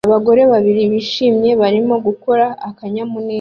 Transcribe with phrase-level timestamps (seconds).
[0.09, 3.29] Abagore babiri bishimye barimo gukora akanyamuneza